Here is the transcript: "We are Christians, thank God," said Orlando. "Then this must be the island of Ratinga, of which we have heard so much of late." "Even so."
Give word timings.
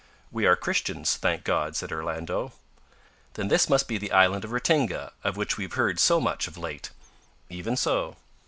"We 0.31 0.47
are 0.47 0.55
Christians, 0.55 1.15
thank 1.15 1.43
God," 1.43 1.75
said 1.75 1.91
Orlando. 1.91 2.53
"Then 3.35 3.49
this 3.49 3.69
must 3.69 3.87
be 3.87 3.99
the 3.99 4.11
island 4.11 4.43
of 4.43 4.49
Ratinga, 4.49 5.11
of 5.23 5.37
which 5.37 5.57
we 5.57 5.63
have 5.65 5.73
heard 5.73 5.99
so 5.99 6.19
much 6.19 6.47
of 6.47 6.57
late." 6.57 6.89
"Even 7.51 7.77
so." 7.77 8.15